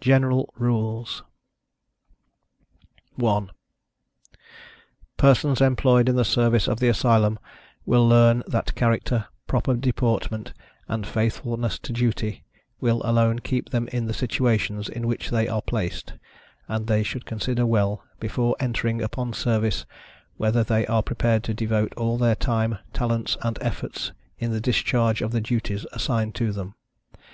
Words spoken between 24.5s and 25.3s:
the discharge